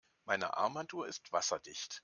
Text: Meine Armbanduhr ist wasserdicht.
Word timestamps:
Meine 0.25 0.57
Armbanduhr 0.57 1.07
ist 1.07 1.31
wasserdicht. 1.31 1.99